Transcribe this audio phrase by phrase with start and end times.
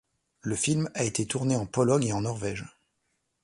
[0.41, 2.65] Le film a été tourné en Pologne et en Norvège.